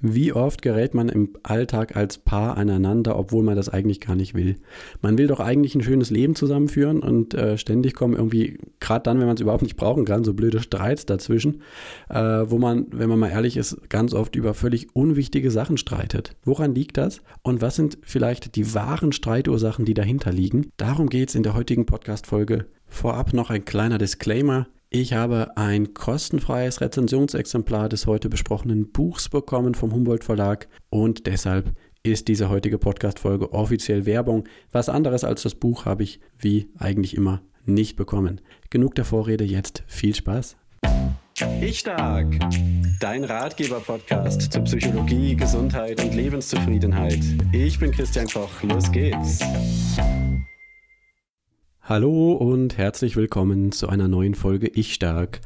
[0.00, 4.34] Wie oft gerät man im Alltag als Paar aneinander, obwohl man das eigentlich gar nicht
[4.34, 4.56] will?
[5.02, 9.18] Man will doch eigentlich ein schönes Leben zusammenführen und äh, ständig kommen irgendwie, gerade dann,
[9.18, 11.62] wenn man es überhaupt nicht brauchen kann, so blöde Streits dazwischen,
[12.08, 16.36] äh, wo man, wenn man mal ehrlich ist, ganz oft über völlig unwichtige Sachen streitet.
[16.44, 17.20] Woran liegt das?
[17.42, 20.70] Und was sind vielleicht die wahren Streitursachen, die dahinter liegen?
[20.76, 22.66] Darum geht es in der heutigen Podcast-Folge.
[22.86, 24.68] Vorab noch ein kleiner Disclaimer.
[24.90, 31.74] Ich habe ein kostenfreies Rezensionsexemplar des heute besprochenen Buchs bekommen vom Humboldt Verlag und deshalb
[32.02, 34.44] ist diese heutige Podcast-Folge offiziell Werbung.
[34.72, 38.40] Was anderes als das Buch habe ich, wie eigentlich immer, nicht bekommen.
[38.70, 40.56] Genug der Vorrede, jetzt viel Spaß.
[41.60, 42.38] Ich Stark,
[42.98, 47.20] dein Ratgeber-Podcast zu Psychologie, Gesundheit und Lebenszufriedenheit.
[47.52, 49.40] Ich bin Christian Koch, los geht's.
[51.88, 55.40] Hallo und herzlich willkommen zu einer neuen Folge Ich Stark.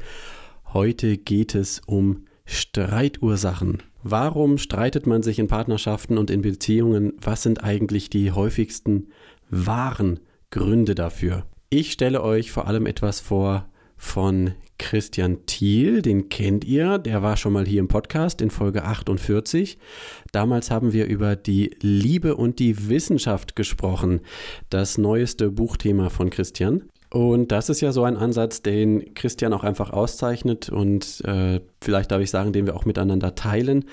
[0.73, 3.81] Heute geht es um Streitursachen.
[4.03, 7.13] Warum streitet man sich in Partnerschaften und in Beziehungen?
[7.21, 9.07] Was sind eigentlich die häufigsten
[9.49, 10.19] wahren
[10.51, 11.45] Gründe dafür?
[11.69, 13.69] Ich stelle euch vor allem etwas vor
[14.03, 18.83] von Christian Thiel, den kennt ihr, der war schon mal hier im Podcast in Folge
[18.83, 19.77] 48.
[20.33, 24.19] Damals haben wir über die Liebe und die Wissenschaft gesprochen,
[24.69, 26.83] das neueste Buchthema von Christian.
[27.13, 32.09] Und das ist ja so ein Ansatz, den Christian auch einfach auszeichnet und äh, vielleicht
[32.09, 33.85] darf ich sagen, den wir auch miteinander teilen,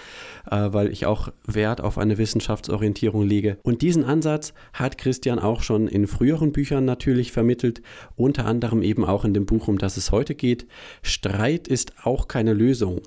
[0.50, 3.58] äh, weil ich auch Wert auf eine Wissenschaftsorientierung lege.
[3.62, 7.82] Und diesen Ansatz hat Christian auch schon in früheren Büchern natürlich vermittelt,
[8.16, 10.66] unter anderem eben auch in dem Buch, um das es heute geht.
[11.02, 13.02] Streit ist auch keine Lösung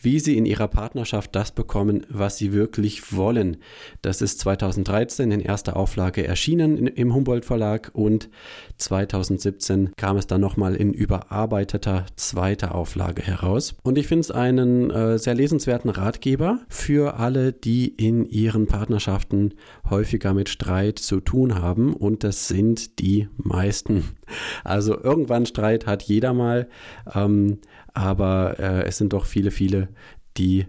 [0.00, 3.58] wie sie in ihrer Partnerschaft das bekommen, was sie wirklich wollen.
[4.02, 8.28] Das ist 2013 in erster Auflage erschienen im Humboldt Verlag und
[8.76, 13.74] 2017 kam es dann nochmal in überarbeiteter zweiter Auflage heraus.
[13.82, 19.54] Und ich finde es einen äh, sehr lesenswerten Ratgeber für alle, die in ihren Partnerschaften
[19.88, 24.17] häufiger mit Streit zu tun haben und das sind die meisten.
[24.64, 26.68] Also irgendwann Streit hat jeder mal.
[27.14, 27.58] Ähm,
[27.94, 29.88] aber äh, es sind doch viele, viele,
[30.36, 30.66] die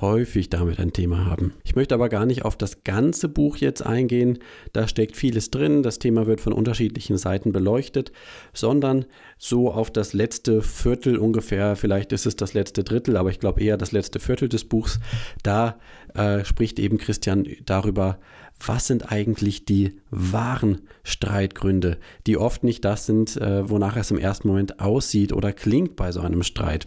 [0.00, 1.52] häufig damit ein Thema haben.
[1.64, 4.38] Ich möchte aber gar nicht auf das ganze Buch jetzt eingehen,
[4.72, 8.12] da steckt vieles drin, das Thema wird von unterschiedlichen Seiten beleuchtet,
[8.52, 9.04] sondern
[9.38, 13.62] so auf das letzte Viertel ungefähr, vielleicht ist es das letzte Drittel, aber ich glaube
[13.62, 15.00] eher das letzte Viertel des Buchs,
[15.42, 15.78] da
[16.14, 18.18] äh, spricht eben Christian darüber,
[18.64, 24.18] was sind eigentlich die wahren Streitgründe, die oft nicht das sind, äh, wonach es im
[24.18, 26.86] ersten Moment aussieht oder klingt bei so einem Streit.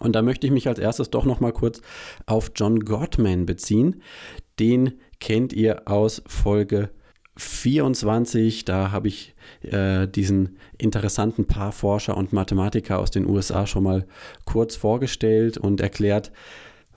[0.00, 1.80] Und da möchte ich mich als erstes doch noch mal kurz
[2.26, 4.02] auf John Gottman beziehen.
[4.58, 6.90] Den kennt ihr aus Folge
[7.36, 8.64] 24.
[8.64, 14.06] Da habe ich äh, diesen interessanten Paarforscher und Mathematiker aus den USA schon mal
[14.44, 16.32] kurz vorgestellt und erklärt,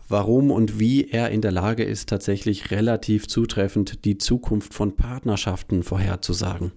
[0.09, 5.84] warum und wie er in der Lage ist, tatsächlich relativ zutreffend die Zukunft von Partnerschaften
[5.84, 6.72] vorherzusagen.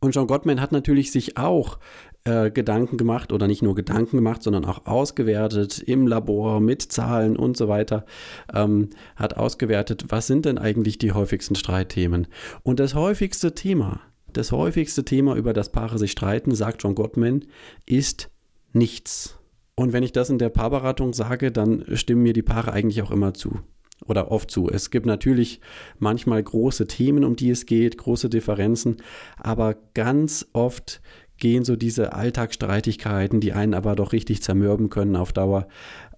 [0.00, 1.78] Und John Gottman hat natürlich sich auch
[2.24, 7.36] äh, Gedanken gemacht oder nicht nur Gedanken gemacht, sondern auch ausgewertet im Labor mit Zahlen
[7.36, 8.04] und so weiter,
[8.52, 12.26] ähm, hat ausgewertet, was sind denn eigentlich die häufigsten Streitthemen.
[12.62, 14.00] Und das häufigste Thema,
[14.32, 17.44] das häufigste Thema, über das Paare sich streiten, sagt John Gottman,
[17.86, 18.30] ist
[18.72, 19.38] nichts.
[19.82, 23.10] Und wenn ich das in der Paarberatung sage, dann stimmen mir die Paare eigentlich auch
[23.10, 23.58] immer zu.
[24.06, 24.68] Oder oft zu.
[24.68, 25.60] Es gibt natürlich
[25.98, 28.98] manchmal große Themen, um die es geht, große Differenzen,
[29.36, 31.02] aber ganz oft
[31.36, 35.66] gehen so diese Alltagsstreitigkeiten, die einen aber doch richtig zermürben können auf Dauer,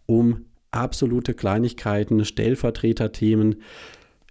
[0.04, 3.62] um absolute Kleinigkeiten, Stellvertreterthemen,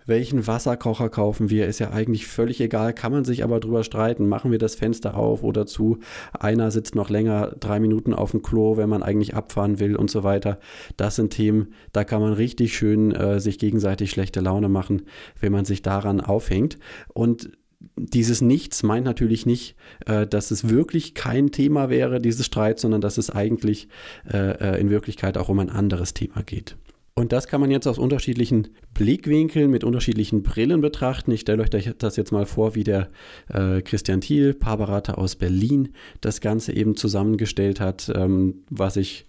[0.05, 4.27] welchen Wasserkocher kaufen wir, ist ja eigentlich völlig egal, kann man sich aber drüber streiten.
[4.27, 5.99] Machen wir das Fenster auf oder zu?
[6.37, 10.09] Einer sitzt noch länger drei Minuten auf dem Klo, wenn man eigentlich abfahren will und
[10.09, 10.59] so weiter.
[10.97, 15.03] Das sind Themen, da kann man richtig schön äh, sich gegenseitig schlechte Laune machen,
[15.39, 16.77] wenn man sich daran aufhängt.
[17.13, 17.51] Und
[17.95, 19.75] dieses Nichts meint natürlich nicht,
[20.05, 23.87] äh, dass es wirklich kein Thema wäre, dieses Streit, sondern dass es eigentlich
[24.31, 26.77] äh, äh in Wirklichkeit auch um ein anderes Thema geht.
[27.15, 31.31] Und das kann man jetzt aus unterschiedlichen Blickwinkeln mit unterschiedlichen Brillen betrachten.
[31.31, 33.07] Ich stelle euch das jetzt mal vor, wie der
[33.49, 35.89] äh, Christian Thiel, Paarberater aus Berlin,
[36.21, 39.25] das Ganze eben zusammengestellt hat, ähm, was ich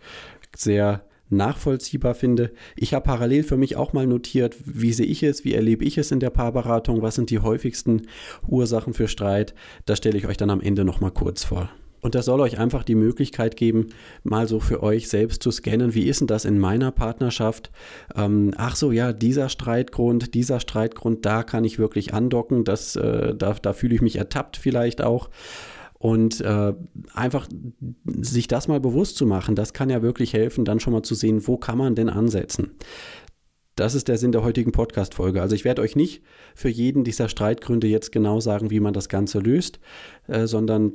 [0.56, 2.52] sehr nachvollziehbar finde.
[2.76, 5.98] Ich habe parallel für mich auch mal notiert, wie sehe ich es, wie erlebe ich
[5.98, 8.02] es in der Paarberatung, was sind die häufigsten
[8.46, 9.54] Ursachen für Streit.
[9.84, 11.70] Das stelle ich euch dann am Ende nochmal kurz vor.
[12.04, 13.86] Und das soll euch einfach die Möglichkeit geben,
[14.24, 17.70] mal so für euch selbst zu scannen, wie ist denn das in meiner Partnerschaft?
[18.14, 23.34] Ähm, ach so, ja, dieser Streitgrund, dieser Streitgrund, da kann ich wirklich andocken, das, äh,
[23.34, 25.30] da, da fühle ich mich ertappt vielleicht auch.
[25.94, 26.74] Und äh,
[27.14, 27.48] einfach
[28.20, 31.14] sich das mal bewusst zu machen, das kann ja wirklich helfen, dann schon mal zu
[31.14, 32.72] sehen, wo kann man denn ansetzen.
[33.76, 35.40] das ist der Sinn der heutigen Podcast-Folge.
[35.40, 36.22] Also ich werde euch nicht
[36.54, 39.80] für jeden dieser Streitgründe jetzt genau sagen, wie man das Ganze löst,
[40.28, 40.92] äh, sondern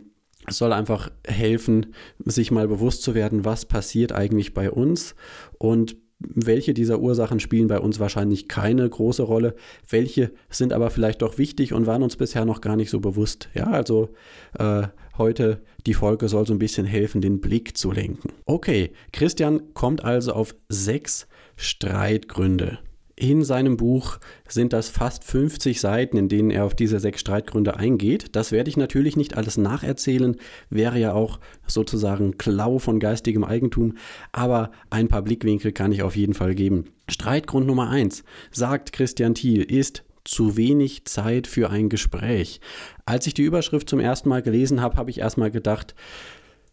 [0.50, 1.94] es soll einfach helfen,
[2.26, 5.16] sich mal bewusst zu werden, was passiert eigentlich bei uns
[5.58, 9.56] und welche dieser Ursachen spielen bei uns wahrscheinlich keine große Rolle,
[9.90, 13.50] welche sind aber vielleicht doch wichtig und waren uns bisher noch gar nicht so bewusst.
[13.54, 14.10] Ja, also
[14.58, 14.88] äh,
[15.18, 18.34] heute die Folge soll so ein bisschen helfen, den Blick zu lenken.
[18.46, 22.80] Okay, Christian kommt also auf sechs Streitgründe.
[23.20, 24.18] In seinem Buch
[24.48, 28.34] sind das fast 50 Seiten, in denen er auf diese sechs Streitgründe eingeht.
[28.38, 30.38] Das werde ich natürlich nicht alles nacherzählen,
[30.70, 33.98] wäre ja auch sozusagen Klau von geistigem Eigentum,
[34.32, 36.86] aber ein paar Blickwinkel kann ich auf jeden Fall geben.
[37.10, 42.62] Streitgrund Nummer eins, sagt Christian Thiel, ist zu wenig Zeit für ein Gespräch.
[43.06, 45.94] Als ich die Überschrift zum ersten Mal gelesen habe, habe ich erstmal gedacht,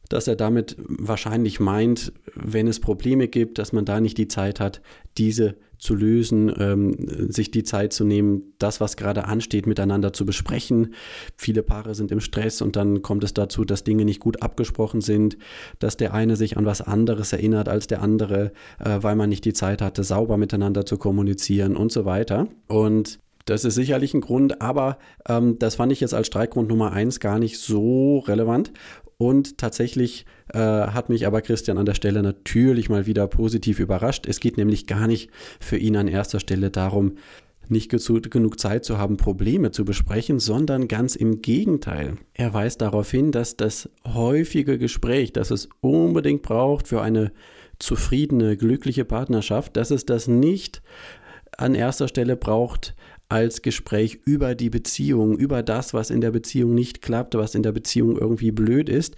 [0.09, 4.61] dass er damit wahrscheinlich meint, wenn es Probleme gibt, dass man da nicht die Zeit
[4.61, 4.81] hat,
[5.19, 10.25] diese zu lösen, ähm, sich die Zeit zu nehmen, das, was gerade ansteht, miteinander zu
[10.25, 10.95] besprechen.
[11.37, 15.01] Viele Paare sind im Stress und dann kommt es dazu, dass Dinge nicht gut abgesprochen
[15.01, 15.37] sind,
[15.79, 19.45] dass der eine sich an was anderes erinnert als der andere, äh, weil man nicht
[19.45, 22.49] die Zeit hatte, sauber miteinander zu kommunizieren und so weiter.
[22.69, 26.93] Und das ist sicherlich ein Grund, aber ähm, das fand ich jetzt als Streikgrund Nummer
[26.93, 28.73] eins gar nicht so relevant.
[29.19, 34.27] Und tatsächlich äh, hat mich aber Christian an der Stelle natürlich mal wieder positiv überrascht.
[34.27, 37.17] Es geht nämlich gar nicht für ihn an erster Stelle darum,
[37.69, 42.17] nicht genug Zeit zu haben, Probleme zu besprechen, sondern ganz im Gegenteil.
[42.35, 47.33] Er weist darauf hin, dass das häufige Gespräch, das es unbedingt braucht für eine
[47.79, 50.83] zufriedene, glückliche Partnerschaft, dass es das nicht
[51.59, 52.95] an erster Stelle braucht
[53.29, 57.63] als Gespräch über die Beziehung, über das, was in der Beziehung nicht klappt, was in
[57.63, 59.17] der Beziehung irgendwie blöd ist.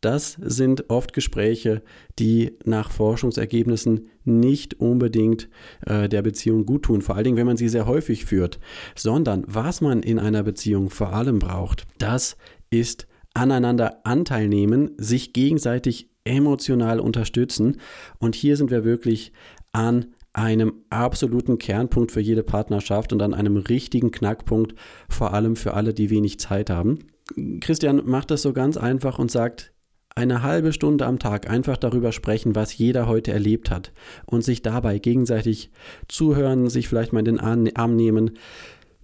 [0.00, 1.82] Das sind oft Gespräche,
[2.18, 5.48] die nach Forschungsergebnissen nicht unbedingt
[5.86, 8.58] äh, der Beziehung gut tun, vor allen Dingen, wenn man sie sehr häufig führt,
[8.94, 12.36] sondern was man in einer Beziehung vor allem braucht, das
[12.70, 17.80] ist aneinander Anteil nehmen, sich gegenseitig emotional unterstützen.
[18.18, 19.32] Und hier sind wir wirklich
[19.72, 24.74] an einem absoluten Kernpunkt für jede Partnerschaft und an einem richtigen Knackpunkt,
[25.08, 27.00] vor allem für alle, die wenig Zeit haben.
[27.60, 29.72] Christian macht das so ganz einfach und sagt,
[30.14, 33.92] eine halbe Stunde am Tag einfach darüber sprechen, was jeder heute erlebt hat
[34.26, 35.70] und sich dabei gegenseitig
[36.08, 38.32] zuhören, sich vielleicht mal in den Arm nehmen,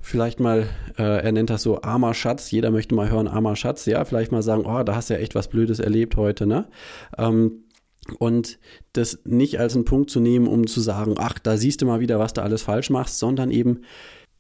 [0.01, 0.69] vielleicht mal,
[0.99, 4.33] äh, er nennt das so armer Schatz, jeder möchte mal hören, armer Schatz, ja, vielleicht
[4.33, 6.67] mal sagen, oh, da hast du ja echt was Blödes erlebt heute, ne?
[7.19, 7.65] Ähm,
[8.19, 8.59] und
[8.93, 12.01] das nicht als einen Punkt zu nehmen, um zu sagen, ach, da siehst du mal
[12.01, 13.83] wieder, was du alles falsch machst, sondern eben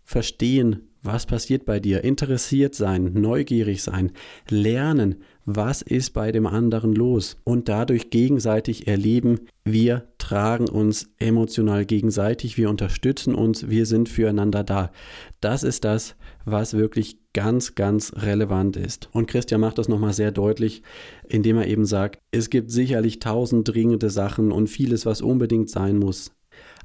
[0.04, 4.12] verstehen, was passiert bei dir, interessiert sein, neugierig sein,
[4.48, 11.87] lernen, was ist bei dem anderen los und dadurch gegenseitig erleben, wir tragen uns emotional
[11.87, 14.90] gegenseitig, wir unterstützen uns, wir sind füreinander da.
[15.40, 19.08] Das ist das, was wirklich ganz, ganz relevant ist.
[19.12, 20.82] Und Christian macht das nochmal sehr deutlich,
[21.28, 25.96] indem er eben sagt, es gibt sicherlich tausend dringende Sachen und vieles, was unbedingt sein
[25.96, 26.32] muss.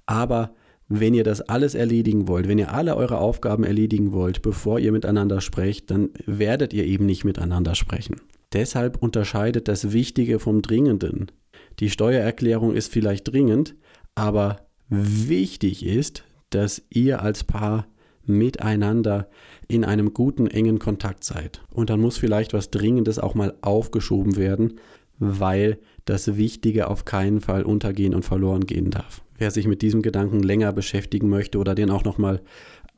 [0.05, 0.53] Aber
[0.87, 4.91] wenn ihr das alles erledigen wollt, wenn ihr alle eure Aufgaben erledigen wollt, bevor ihr
[4.91, 8.17] miteinander sprecht, dann werdet ihr eben nicht miteinander sprechen.
[8.53, 11.31] Deshalb unterscheidet das Wichtige vom Dringenden.
[11.79, 13.75] Die Steuererklärung ist vielleicht dringend,
[14.15, 17.87] aber wichtig ist, dass ihr als Paar
[18.25, 19.29] miteinander
[19.67, 21.61] in einem guten, engen Kontakt seid.
[21.73, 24.79] Und dann muss vielleicht was Dringendes auch mal aufgeschoben werden,
[25.17, 29.21] weil das Wichtige auf keinen Fall untergehen und verloren gehen darf.
[29.37, 32.41] Wer sich mit diesem Gedanken länger beschäftigen möchte oder den auch nochmal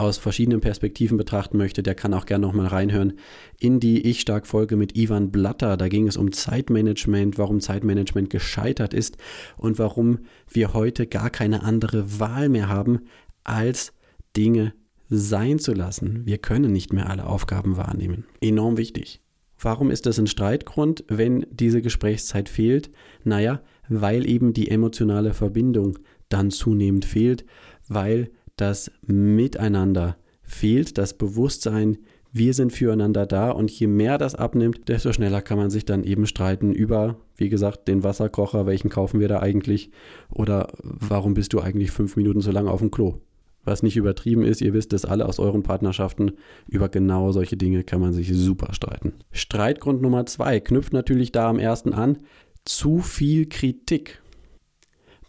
[0.03, 3.13] aus verschiedenen Perspektiven betrachten möchte, der kann auch gerne nochmal reinhören
[3.59, 5.77] in die Ich Stark Folge mit Ivan Blatter.
[5.77, 9.17] Da ging es um Zeitmanagement, warum Zeitmanagement gescheitert ist
[9.57, 10.19] und warum
[10.49, 13.01] wir heute gar keine andere Wahl mehr haben,
[13.43, 13.93] als
[14.35, 14.73] Dinge
[15.09, 16.25] sein zu lassen.
[16.25, 18.25] Wir können nicht mehr alle Aufgaben wahrnehmen.
[18.41, 19.21] Enorm wichtig.
[19.59, 22.91] Warum ist das ein Streitgrund, wenn diese Gesprächszeit fehlt?
[23.23, 27.45] Naja, weil eben die emotionale Verbindung dann zunehmend fehlt,
[27.87, 31.97] weil das Miteinander fehlt, das Bewusstsein,
[32.31, 36.03] wir sind füreinander da und je mehr das abnimmt, desto schneller kann man sich dann
[36.03, 39.91] eben streiten über, wie gesagt, den Wasserkocher, welchen kaufen wir da eigentlich
[40.29, 43.19] oder warum bist du eigentlich fünf Minuten so lange auf dem Klo?
[43.65, 44.61] was nicht übertrieben ist.
[44.61, 46.33] Ihr wisst es alle aus euren Partnerschaften.
[46.67, 49.13] Über genau solche Dinge kann man sich super streiten.
[49.31, 52.17] Streitgrund Nummer zwei knüpft natürlich da am ersten an.
[52.65, 54.21] Zu viel Kritik.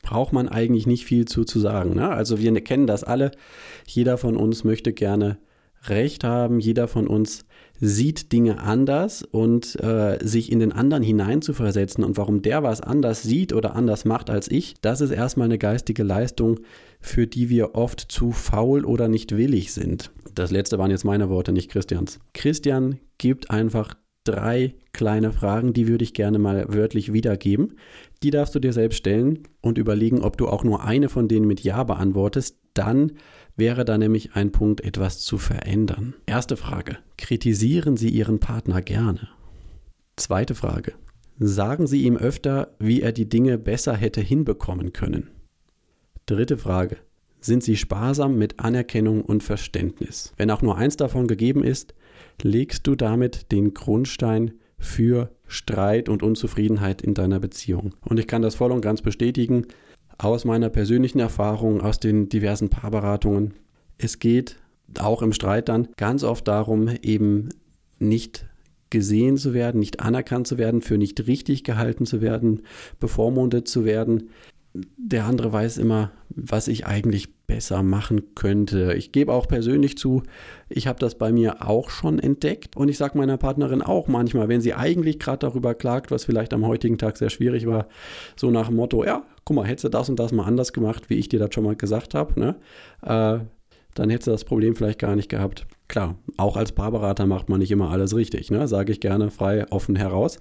[0.04, 1.94] Braucht man eigentlich nicht viel zu, zu sagen.
[1.94, 2.08] Ne?
[2.08, 3.32] Also wir kennen das alle.
[3.86, 5.38] Jeder von uns möchte gerne
[5.88, 6.60] Recht haben.
[6.60, 7.44] Jeder von uns
[7.80, 13.22] sieht Dinge anders und äh, sich in den anderen hineinzuversetzen und warum der was anders
[13.22, 16.60] sieht oder anders macht als ich, das ist erstmal eine geistige Leistung,
[17.00, 20.10] für die wir oft zu faul oder nicht willig sind.
[20.34, 22.20] Das letzte waren jetzt meine Worte, nicht Christians.
[22.32, 23.94] Christian gibt einfach
[24.24, 27.76] drei kleine Fragen, die würde ich gerne mal wörtlich wiedergeben.
[28.22, 31.46] Die darfst du dir selbst stellen und überlegen, ob du auch nur eine von denen
[31.46, 32.58] mit Ja beantwortest.
[32.72, 33.12] Dann
[33.56, 36.14] wäre da nämlich ein Punkt, etwas zu verändern.
[36.26, 36.98] Erste Frage.
[37.18, 39.28] Kritisieren Sie Ihren Partner gerne?
[40.16, 40.94] Zweite Frage.
[41.38, 45.30] Sagen Sie ihm öfter, wie er die Dinge besser hätte hinbekommen können?
[46.26, 46.96] Dritte Frage.
[47.40, 50.32] Sind Sie sparsam mit Anerkennung und Verständnis?
[50.36, 51.94] Wenn auch nur eins davon gegeben ist,
[52.42, 57.94] legst du damit den Grundstein für Streit und Unzufriedenheit in deiner Beziehung.
[58.04, 59.66] Und ich kann das voll und ganz bestätigen
[60.18, 63.54] aus meiner persönlichen Erfahrung, aus den diversen Paarberatungen.
[63.98, 64.56] Es geht
[64.98, 67.48] auch im Streit dann ganz oft darum, eben
[67.98, 68.46] nicht
[68.90, 72.62] gesehen zu werden, nicht anerkannt zu werden, für nicht richtig gehalten zu werden,
[73.00, 74.30] bevormundet zu werden.
[74.74, 78.94] Der andere weiß immer, was ich eigentlich besser machen könnte.
[78.94, 80.24] Ich gebe auch persönlich zu,
[80.68, 84.48] ich habe das bei mir auch schon entdeckt und ich sage meiner Partnerin auch manchmal,
[84.48, 87.86] wenn sie eigentlich gerade darüber klagt, was vielleicht am heutigen Tag sehr schwierig war,
[88.34, 91.08] so nach dem Motto, ja, guck mal, hättest du das und das mal anders gemacht,
[91.08, 92.56] wie ich dir das schon mal gesagt habe, ne?
[93.02, 93.44] Äh,
[93.94, 95.66] dann hättest du das Problem vielleicht gar nicht gehabt.
[95.86, 98.66] Klar, auch als Paarberater macht man nicht immer alles richtig, ne?
[98.66, 100.40] sage ich gerne frei, offen heraus.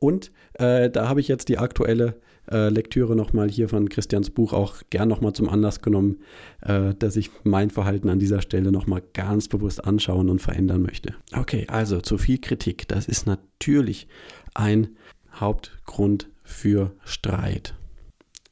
[0.00, 2.16] Und äh, da habe ich jetzt die aktuelle
[2.50, 6.18] äh, Lektüre nochmal hier von Christians Buch auch gern nochmal zum Anlass genommen,
[6.62, 11.14] äh, dass ich mein Verhalten an dieser Stelle nochmal ganz bewusst anschauen und verändern möchte.
[11.34, 12.88] Okay, also zu viel Kritik.
[12.88, 14.08] Das ist natürlich
[14.54, 14.96] ein
[15.34, 17.74] Hauptgrund für Streit.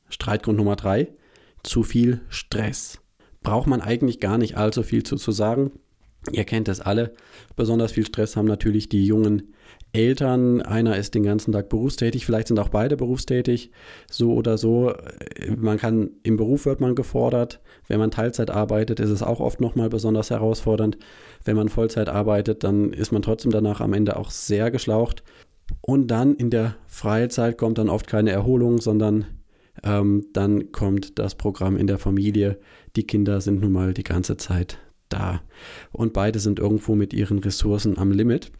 [0.08, 1.08] Streitgrund Nummer drei,
[1.62, 3.00] zu viel Stress.
[3.42, 5.72] Braucht man eigentlich gar nicht allzu viel zu, zu sagen.
[6.32, 7.14] Ihr kennt es alle.
[7.54, 9.54] Besonders viel Stress haben natürlich die jungen
[9.96, 10.60] Eltern.
[10.60, 13.70] Einer ist den ganzen Tag berufstätig, vielleicht sind auch beide berufstätig,
[14.10, 14.92] so oder so.
[15.56, 17.60] Man kann, im Beruf wird man gefordert.
[17.88, 20.98] Wenn man Teilzeit arbeitet, ist es auch oft nochmal besonders herausfordernd.
[21.44, 25.22] Wenn man Vollzeit arbeitet, dann ist man trotzdem danach am Ende auch sehr geschlaucht.
[25.80, 29.24] Und dann in der Freizeit kommt dann oft keine Erholung, sondern
[29.82, 32.58] ähm, dann kommt das Programm in der Familie.
[32.96, 35.40] Die Kinder sind nun mal die ganze Zeit da.
[35.90, 38.52] Und beide sind irgendwo mit ihren Ressourcen am Limit.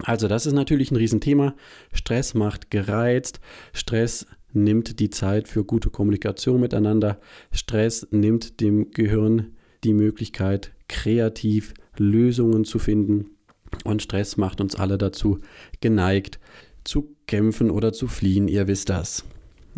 [0.00, 1.54] Also das ist natürlich ein Riesenthema.
[1.92, 3.40] Stress macht gereizt.
[3.72, 7.20] Stress nimmt die Zeit für gute Kommunikation miteinander.
[7.52, 9.52] Stress nimmt dem Gehirn
[9.84, 13.30] die Möglichkeit, kreativ Lösungen zu finden.
[13.84, 15.40] Und Stress macht uns alle dazu
[15.80, 16.38] geneigt,
[16.84, 18.48] zu kämpfen oder zu fliehen.
[18.48, 19.24] Ihr wisst das.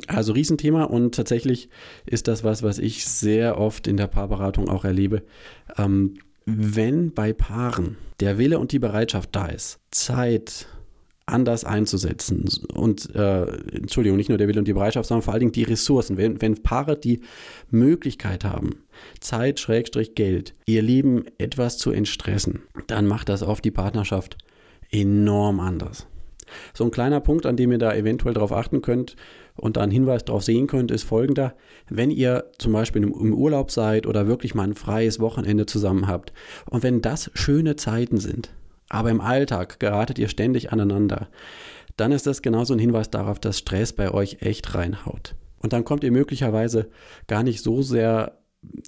[0.08, 1.70] Also Riesenthema und tatsächlich
[2.04, 5.22] ist das was, was ich sehr oft in der Paarberatung auch erlebe.
[5.78, 6.14] Ähm,
[6.46, 10.68] wenn bei Paaren der Wille und die Bereitschaft da ist, Zeit
[11.26, 15.40] anders einzusetzen und äh, Entschuldigung, nicht nur der Wille und die Bereitschaft, sondern vor allen
[15.40, 16.16] Dingen die Ressourcen.
[16.16, 17.20] Wenn, wenn Paare die
[17.70, 18.84] Möglichkeit haben,
[19.20, 24.38] Zeit, Schrägstrich, Geld, ihr Leben etwas zu entstressen, dann macht das oft die Partnerschaft
[24.92, 26.06] enorm anders.
[26.74, 29.16] So ein kleiner Punkt, an dem ihr da eventuell darauf achten könnt,
[29.56, 31.54] und da einen Hinweis darauf sehen könnt, ist folgender.
[31.88, 36.32] Wenn ihr zum Beispiel im Urlaub seid oder wirklich mal ein freies Wochenende zusammen habt
[36.70, 38.50] und wenn das schöne Zeiten sind,
[38.88, 41.28] aber im Alltag geratet ihr ständig aneinander,
[41.96, 45.34] dann ist das genauso ein Hinweis darauf, dass Stress bei euch echt reinhaut.
[45.58, 46.90] Und dann kommt ihr möglicherweise
[47.26, 48.38] gar nicht so sehr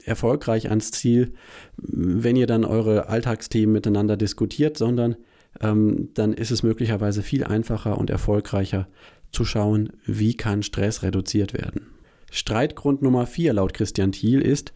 [0.05, 1.33] erfolgreich ans Ziel,
[1.77, 5.17] wenn ihr dann eure Alltagsthemen miteinander diskutiert, sondern
[5.61, 8.89] ähm, dann ist es möglicherweise viel einfacher und erfolgreicher,
[9.33, 11.87] zu schauen, wie kann Stress reduziert werden.
[12.31, 14.73] Streitgrund Nummer 4 laut Christian Thiel ist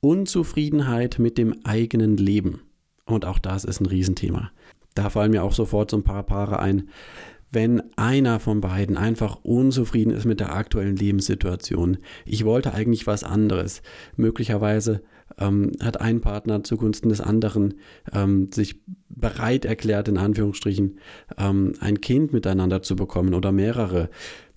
[0.00, 2.62] Unzufriedenheit mit dem eigenen Leben.
[3.04, 4.50] Und auch das ist ein Riesenthema.
[4.94, 6.88] Da fallen mir auch sofort so ein paar Paare ein.
[7.50, 13.24] Wenn einer von beiden einfach unzufrieden ist mit der aktuellen Lebenssituation, ich wollte eigentlich was
[13.24, 13.82] anderes,
[14.16, 15.02] möglicherweise
[15.38, 17.74] ähm, hat ein Partner zugunsten des anderen
[18.12, 20.98] ähm, sich bereit erklärt, in Anführungsstrichen,
[21.38, 24.08] ähm, ein Kind miteinander zu bekommen oder mehrere,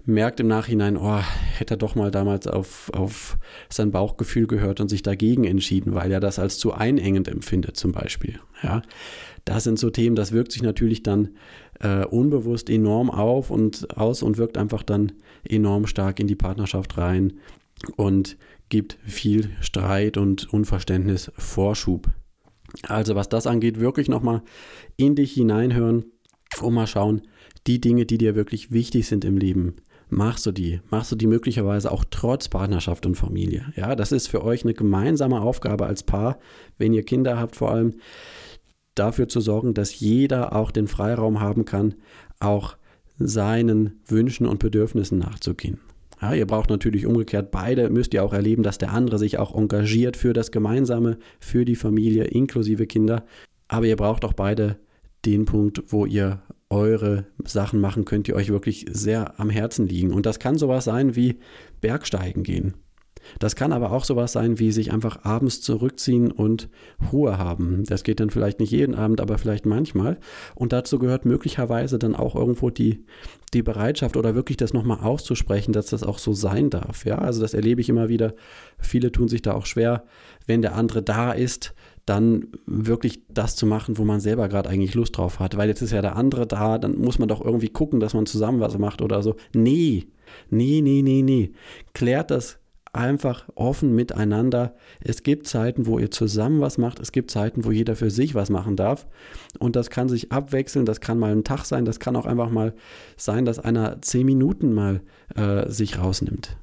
[0.05, 1.19] merkt im Nachhinein, oh,
[1.57, 3.37] hätte er doch mal damals auf, auf
[3.69, 7.91] sein Bauchgefühl gehört und sich dagegen entschieden, weil er das als zu einengend empfindet, zum
[7.91, 8.39] Beispiel.
[8.61, 8.81] Ja,
[9.45, 11.29] das sind so Themen, das wirkt sich natürlich dann
[11.79, 15.11] äh, unbewusst enorm auf und aus und wirkt einfach dann
[15.43, 17.33] enorm stark in die Partnerschaft rein
[17.95, 18.37] und
[18.75, 22.09] gibt viel Streit und Unverständnis Vorschub.
[22.89, 24.41] Also was das angeht, wirklich nochmal
[24.97, 26.03] in dich hineinhören
[26.59, 27.21] und mal schauen,
[27.67, 29.77] die Dinge, die dir wirklich wichtig sind im Leben,
[30.09, 30.81] machst du die?
[30.89, 33.71] Machst du die möglicherweise auch trotz Partnerschaft und Familie?
[33.77, 36.37] Ja, das ist für euch eine gemeinsame Aufgabe als Paar,
[36.77, 37.95] wenn ihr Kinder habt vor allem.
[38.93, 41.95] dafür zu sorgen, dass jeder auch den Freiraum haben kann,
[42.41, 42.75] auch
[43.17, 45.79] seinen Wünschen und Bedürfnissen nachzugehen.
[46.21, 49.55] Ja, ihr braucht natürlich umgekehrt beide, müsst ihr auch erleben, dass der andere sich auch
[49.55, 53.25] engagiert für das Gemeinsame, für die Familie, inklusive Kinder.
[53.67, 54.77] Aber ihr braucht auch beide
[55.25, 60.13] den Punkt, wo ihr eure Sachen machen könnt, die euch wirklich sehr am Herzen liegen.
[60.13, 61.39] Und das kann sowas sein wie
[61.81, 62.73] Bergsteigen gehen.
[63.39, 66.69] Das kann aber auch sowas sein, wie sich einfach abends zurückziehen und
[67.11, 67.83] Ruhe haben.
[67.85, 70.17] Das geht dann vielleicht nicht jeden Abend, aber vielleicht manchmal.
[70.55, 73.05] Und dazu gehört möglicherweise dann auch irgendwo die,
[73.53, 77.05] die Bereitschaft oder wirklich das nochmal auszusprechen, dass das auch so sein darf.
[77.05, 78.33] Ja, also das erlebe ich immer wieder.
[78.79, 80.03] Viele tun sich da auch schwer,
[80.45, 81.73] wenn der andere da ist,
[82.05, 85.57] dann wirklich das zu machen, wo man selber gerade eigentlich Lust drauf hat.
[85.57, 88.27] Weil jetzt ist ja der andere da, dann muss man doch irgendwie gucken, dass man
[88.27, 89.35] zusammen was macht oder so.
[89.53, 90.07] Nee,
[90.49, 91.51] nee, nee, nee, nee.
[91.93, 92.59] Klärt das
[92.95, 94.75] einfach offen miteinander.
[94.99, 96.99] Es gibt Zeiten, wo ihr zusammen was macht.
[96.99, 99.07] Es gibt Zeiten, wo jeder für sich was machen darf.
[99.59, 100.85] Und das kann sich abwechseln.
[100.85, 101.85] Das kann mal ein Tag sein.
[101.85, 102.73] Das kann auch einfach mal
[103.17, 105.01] sein, dass einer zehn Minuten mal
[105.35, 106.57] äh, sich rausnimmt.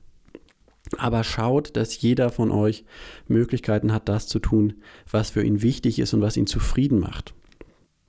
[0.99, 2.85] Aber schaut, dass jeder von euch
[3.29, 4.75] Möglichkeiten hat, das zu tun,
[5.11, 7.35] was für ihn wichtig ist und was ihn zufrieden macht.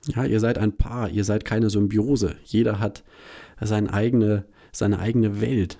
[0.06, 2.36] Ja, ihr seid ein Paar, ihr seid keine Symbiose.
[2.44, 3.04] Jeder hat
[3.60, 5.78] seine eigene, seine eigene Welt.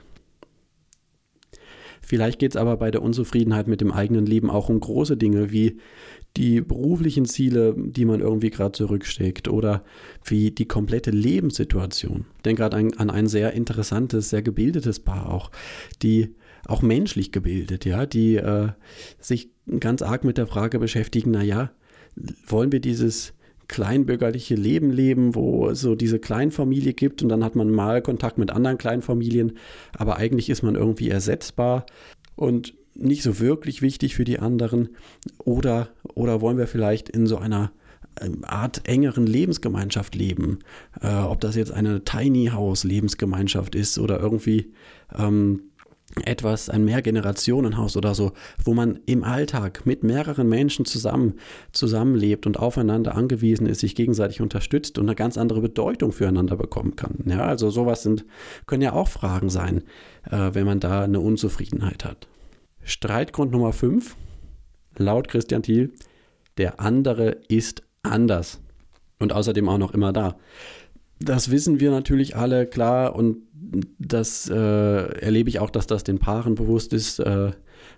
[2.06, 5.50] Vielleicht geht es aber bei der Unzufriedenheit mit dem eigenen Leben auch um große Dinge
[5.50, 5.78] wie
[6.36, 9.84] die beruflichen Ziele, die man irgendwie gerade zurücksteckt oder
[10.24, 12.26] wie die komplette Lebenssituation.
[12.36, 15.50] Ich denke gerade an, an ein sehr interessantes, sehr gebildetes Paar auch,
[16.02, 16.34] die
[16.66, 18.68] auch menschlich gebildet, ja, die äh,
[19.20, 21.70] sich ganz arg mit der Frage beschäftigen, naja,
[22.46, 23.34] wollen wir dieses
[23.68, 28.38] kleinbürgerliche Leben leben, wo es so diese Kleinfamilie gibt und dann hat man mal Kontakt
[28.38, 29.52] mit anderen Kleinfamilien,
[29.96, 31.86] aber eigentlich ist man irgendwie ersetzbar
[32.36, 34.90] und nicht so wirklich wichtig für die anderen.
[35.38, 37.72] Oder oder wollen wir vielleicht in so einer
[38.20, 40.60] ähm, Art engeren Lebensgemeinschaft leben,
[41.00, 44.72] äh, ob das jetzt eine Tiny House Lebensgemeinschaft ist oder irgendwie
[45.16, 45.62] ähm,
[46.24, 51.34] etwas, ein Mehrgenerationenhaus oder so, wo man im Alltag mit mehreren Menschen zusammen
[51.72, 56.96] zusammenlebt und aufeinander angewiesen ist, sich gegenseitig unterstützt und eine ganz andere Bedeutung füreinander bekommen
[56.96, 57.24] kann.
[57.26, 58.24] Ja, also sowas sind,
[58.66, 59.82] können ja auch Fragen sein,
[60.30, 62.28] äh, wenn man da eine Unzufriedenheit hat.
[62.84, 64.16] Streitgrund Nummer 5,
[64.96, 65.92] laut Christian Thiel,
[66.58, 68.60] der andere ist anders
[69.18, 70.36] und außerdem auch noch immer da.
[71.18, 73.38] Das wissen wir natürlich alle, klar, und
[73.98, 77.18] das äh, erlebe ich auch, dass das den Paaren bewusst ist.
[77.18, 77.52] Äh,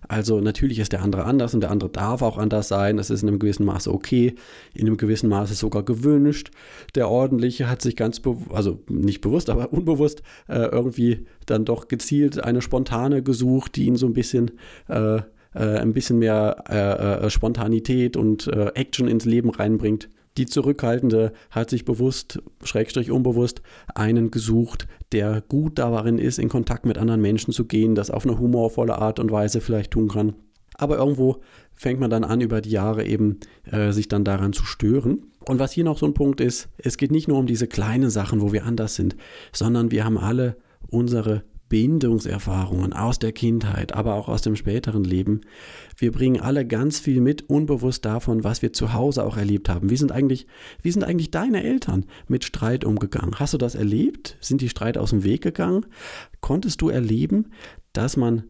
[0.09, 2.96] also natürlich ist der andere anders und der andere darf auch anders sein.
[2.96, 4.35] Das ist in einem gewissen Maße okay,
[4.74, 6.50] in einem gewissen Maße sogar gewünscht.
[6.94, 12.42] Der Ordentliche hat sich ganz, also nicht bewusst, aber unbewusst äh, irgendwie dann doch gezielt
[12.42, 14.52] eine spontane gesucht, die ihn so ein bisschen
[14.88, 15.22] äh, äh,
[15.55, 20.09] ein bisschen mehr äh, Spontanität und Action ins Leben reinbringt.
[20.37, 23.62] Die Zurückhaltende hat sich bewusst, schrägstrich unbewusst,
[23.94, 28.27] einen gesucht, der gut darin ist, in Kontakt mit anderen Menschen zu gehen, das auf
[28.27, 30.35] eine humorvolle Art und Weise vielleicht tun kann.
[30.75, 31.40] Aber irgendwo
[31.75, 35.25] fängt man dann an, über die Jahre eben äh, sich dann daran zu stören.
[35.49, 38.11] Und was hier noch so ein Punkt ist, es geht nicht nur um diese kleinen
[38.11, 39.16] Sachen, wo wir anders sind,
[39.53, 40.57] sondern wir haben alle
[40.88, 45.40] unsere Bindungserfahrungen aus der Kindheit, aber auch aus dem späteren Leben.
[45.96, 49.90] Wir bringen alle ganz viel mit, unbewusst davon, was wir zu Hause auch erlebt haben.
[49.90, 50.46] Wie sind eigentlich,
[50.83, 53.38] wie sind eigentlich deine Eltern mit Streit umgegangen?
[53.38, 54.37] Hast du das erlebt?
[54.40, 55.87] Sind die Streit aus dem Weg gegangen?
[56.40, 57.50] Konntest du erleben,
[57.92, 58.44] dass man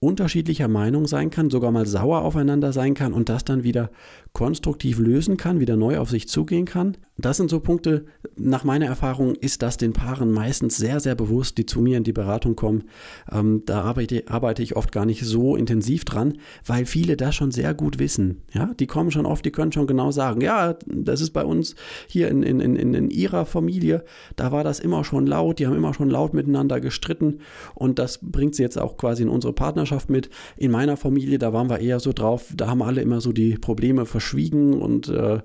[0.00, 3.90] unterschiedlicher Meinung sein kann, sogar mal sauer aufeinander sein kann und das dann wieder
[4.32, 6.96] konstruktiv lösen kann, wieder neu auf sich zugehen kann.
[7.20, 8.04] Das sind so Punkte,
[8.36, 12.04] nach meiner Erfahrung ist das den Paaren meistens sehr, sehr bewusst, die zu mir in
[12.04, 12.84] die Beratung kommen.
[13.32, 17.50] Ähm, da arbeite, arbeite, ich oft gar nicht so intensiv dran, weil viele das schon
[17.50, 18.42] sehr gut wissen.
[18.54, 21.74] Ja, die kommen schon oft, die können schon genau sagen, ja, das ist bei uns
[22.06, 24.04] hier in, in, in, in ihrer Familie,
[24.36, 27.40] da war das immer schon laut, die haben immer schon laut miteinander gestritten
[27.74, 30.30] und das bringt sie jetzt auch quasi in unsere Partnerschaft mit.
[30.56, 33.58] In meiner Familie, da waren wir eher so drauf, da haben alle immer so die
[33.58, 35.40] Probleme verschwiegen und äh,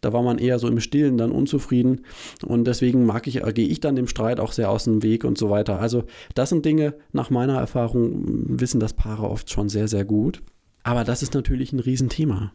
[0.00, 2.02] da war man eher so im Stillen dann unzufrieden
[2.44, 5.24] und deswegen mag ich, äh, gehe ich dann dem Streit auch sehr aus dem Weg
[5.24, 5.80] und so weiter.
[5.80, 10.42] Also das sind Dinge, nach meiner Erfahrung wissen das Paare oft schon sehr, sehr gut.
[10.82, 12.52] Aber das ist natürlich ein Riesenthema.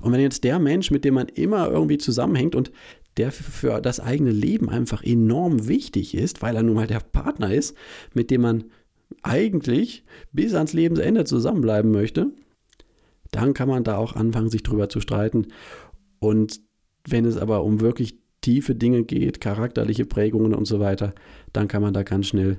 [0.00, 2.72] Und wenn jetzt der Mensch, mit dem man immer irgendwie zusammenhängt und
[3.16, 7.52] der für das eigene Leben einfach enorm wichtig ist, weil er nun mal der Partner
[7.52, 7.76] ist,
[8.14, 8.64] mit dem man
[9.22, 12.32] eigentlich bis ans Lebensende zusammenbleiben möchte,
[13.30, 15.48] dann kann man da auch anfangen, sich drüber zu streiten.
[16.18, 16.60] Und
[17.08, 21.14] wenn es aber um wirklich tiefe Dinge geht, charakterliche Prägungen und so weiter,
[21.52, 22.58] dann kann man da ganz schnell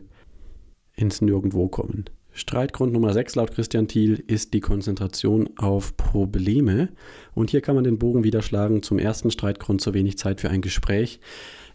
[0.95, 2.05] ins Nirgendwo kommen.
[2.38, 6.89] Streitgrund Nummer 6 laut Christian Thiel ist die Konzentration auf Probleme.
[7.33, 10.51] Und hier kann man den Bogen wieder schlagen zum ersten Streitgrund, zu wenig Zeit für
[10.51, 11.19] ein Gespräch.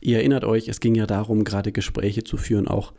[0.01, 2.93] Ihr erinnert euch, es ging ja darum, gerade Gespräche zu führen, auch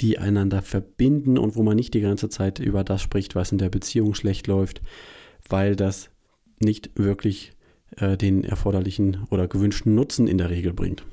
[0.00, 3.58] die einander verbinden und wo man nicht die ganze Zeit über das spricht, was in
[3.58, 4.80] der Beziehung schlecht läuft,
[5.48, 6.10] weil das
[6.60, 7.52] nicht wirklich
[7.96, 11.04] äh, den erforderlichen oder gewünschten Nutzen in der Regel bringt.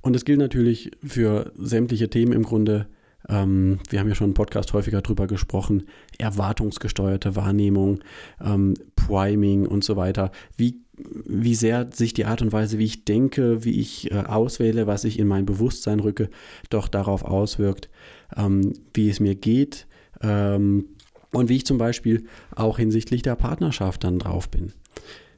[0.00, 2.86] Und es gilt natürlich für sämtliche Themen im Grunde,
[3.28, 5.84] ähm, wir haben ja schon im Podcast häufiger drüber gesprochen,
[6.18, 8.00] erwartungsgesteuerte Wahrnehmung,
[8.40, 10.30] ähm, Priming und so weiter.
[10.56, 14.86] Wie, wie sehr sich die Art und Weise, wie ich denke, wie ich äh, auswähle,
[14.86, 16.30] was ich in mein Bewusstsein rücke,
[16.70, 17.88] doch darauf auswirkt,
[18.36, 19.86] ähm, wie es mir geht
[20.20, 20.86] ähm,
[21.32, 24.72] und wie ich zum Beispiel auch hinsichtlich der Partnerschaft dann drauf bin.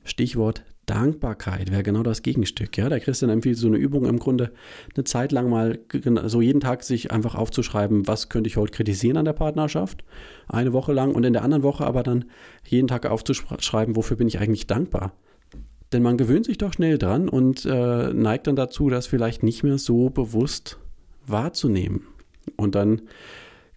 [0.09, 2.77] Stichwort Dankbarkeit wäre genau das Gegenstück.
[2.79, 2.89] Ja?
[2.89, 4.53] Der Christian empfiehlt so eine Übung im Grunde
[4.95, 5.79] eine Zeit lang mal
[6.25, 10.03] so jeden Tag sich einfach aufzuschreiben, was könnte ich heute kritisieren an der Partnerschaft,
[10.49, 12.25] eine Woche lang und in der anderen Woche aber dann
[12.67, 15.13] jeden Tag aufzuschreiben, wofür bin ich eigentlich dankbar.
[15.93, 19.63] Denn man gewöhnt sich doch schnell dran und äh, neigt dann dazu, das vielleicht nicht
[19.63, 20.79] mehr so bewusst
[21.27, 22.03] wahrzunehmen.
[22.57, 23.03] Und dann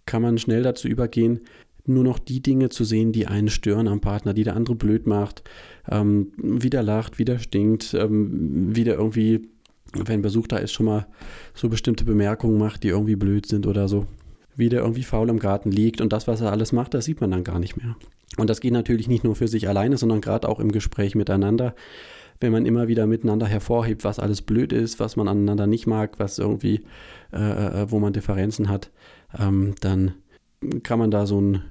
[0.06, 1.42] kann man schnell dazu übergehen,
[1.86, 5.08] nur noch die Dinge zu sehen, die einen stören am Partner, die der andere blöd
[5.08, 5.44] macht,
[5.90, 9.50] ähm, wieder lacht, wieder stinkt, ähm, wieder irgendwie,
[9.94, 11.08] wenn Besuch da ist, schon mal
[11.54, 14.06] so bestimmte Bemerkungen macht, die irgendwie blöd sind oder so.
[14.56, 17.32] Wieder irgendwie faul im Garten liegt und das, was er alles macht, das sieht man
[17.32, 17.96] dann gar nicht mehr.
[18.38, 21.76] Und das geht natürlich nicht nur für sich alleine, sondern gerade auch im Gespräch miteinander.
[22.40, 26.18] Wenn man immer wieder miteinander hervorhebt, was alles blöd ist, was man aneinander nicht mag,
[26.18, 26.82] was irgendwie,
[27.34, 27.38] äh,
[27.84, 28.90] äh wo man Differenzen hat,
[29.38, 30.14] ähm, dann
[30.84, 31.64] kann man da so, ein,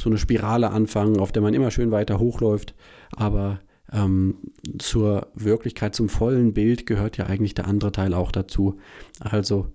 [0.00, 2.74] so eine Spirale anfangen, auf der man immer schön weiter hochläuft.
[3.14, 3.60] Aber
[3.92, 4.36] ähm,
[4.78, 8.76] zur Wirklichkeit, zum vollen Bild gehört ja eigentlich der andere Teil auch dazu.
[9.18, 9.66] Also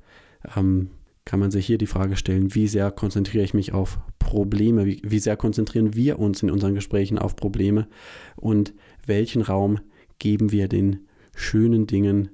[0.56, 0.90] ähm,
[1.26, 5.02] kann man sich hier die Frage stellen, wie sehr konzentriere ich mich auf Probleme, wie,
[5.04, 7.88] wie sehr konzentrieren wir uns in unseren Gesprächen auf Probleme
[8.36, 8.74] und
[9.06, 9.80] welchen Raum
[10.20, 12.30] geben wir den schönen Dingen,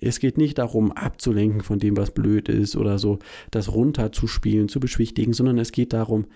[0.00, 3.18] es geht nicht darum, abzulenken von dem, was blöd ist oder so,
[3.50, 6.26] das runterzuspielen, zu beschwichtigen, sondern es geht darum,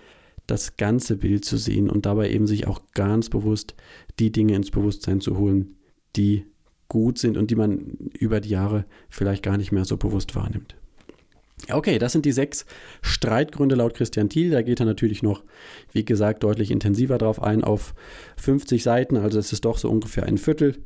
[0.48, 3.74] das ganze Bild zu sehen und dabei eben sich auch ganz bewusst
[4.18, 5.76] die Dinge ins Bewusstsein zu holen,
[6.16, 6.46] die
[6.88, 10.74] gut sind und die man über die Jahre vielleicht gar nicht mehr so bewusst wahrnimmt.
[11.70, 12.64] Okay, das sind die sechs
[13.02, 14.50] Streitgründe laut Christian Thiel.
[14.50, 15.42] Da geht er natürlich noch,
[15.92, 17.94] wie gesagt, deutlich intensiver drauf ein auf
[18.36, 19.16] 50 Seiten.
[19.16, 20.76] Also es ist doch so ungefähr ein Viertel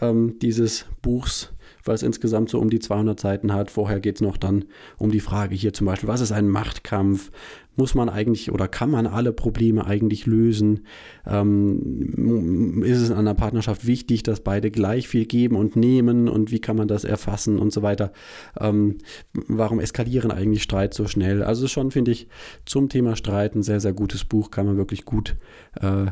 [0.00, 1.52] ähm, dieses Buchs
[1.84, 3.70] weil es insgesamt so um die 200 Seiten hat.
[3.70, 4.64] Vorher geht es noch dann
[4.98, 7.30] um die Frage hier zum Beispiel, was ist ein Machtkampf?
[7.74, 10.86] Muss man eigentlich oder kann man alle Probleme eigentlich lösen?
[11.26, 16.50] Ähm, ist es in einer Partnerschaft wichtig, dass beide gleich viel geben und nehmen und
[16.50, 18.12] wie kann man das erfassen und so weiter?
[18.60, 18.98] Ähm,
[19.32, 21.42] warum eskalieren eigentlich Streit so schnell?
[21.42, 22.28] Also schon finde ich
[22.66, 25.36] zum Thema Streit ein sehr, sehr gutes Buch, kann man wirklich gut
[25.80, 26.06] äh,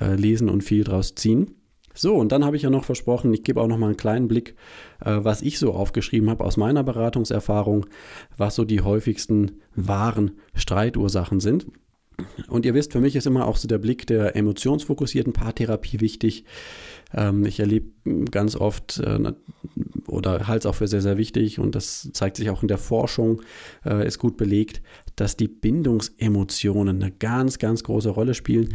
[0.00, 1.54] äh, lesen und viel draus ziehen.
[1.94, 4.26] So, und dann habe ich ja noch versprochen, ich gebe auch noch mal einen kleinen
[4.26, 4.56] Blick,
[5.04, 7.86] äh, was ich so aufgeschrieben habe aus meiner Beratungserfahrung,
[8.36, 11.66] was so die häufigsten wahren Streitursachen sind.
[12.48, 16.44] Und ihr wisst, für mich ist immer auch so der Blick der emotionsfokussierten Paartherapie wichtig.
[17.12, 17.90] Ähm, ich erlebe
[18.30, 19.32] ganz oft äh,
[20.06, 22.78] oder halte es auch für sehr, sehr wichtig und das zeigt sich auch in der
[22.78, 23.42] Forschung,
[23.84, 24.82] äh, ist gut belegt,
[25.16, 28.74] dass die Bindungsemotionen eine ganz, ganz große Rolle spielen.